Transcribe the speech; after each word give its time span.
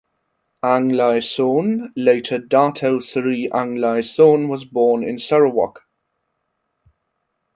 Ang 0.63 0.89
Lai 0.89 1.19
Soon 1.19 1.93
(later 1.95 2.39
Dato’ 2.39 2.99
Sri 3.01 3.51
Ang 3.51 3.75
Lai 3.75 4.01
Soon) 4.01 4.47
was 4.49 4.65
born 4.65 5.03
in 5.03 5.19
Sarawak. 5.19 5.83